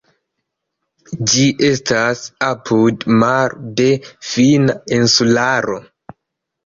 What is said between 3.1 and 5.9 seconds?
maro de finna insularo.